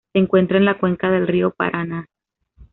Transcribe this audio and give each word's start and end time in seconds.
Se 0.13 0.17
encuentra 0.17 0.57
en 0.57 0.65
la 0.65 0.79
cuenca 0.79 1.11
del 1.11 1.27
río 1.27 1.51
Paraná. 1.51 2.07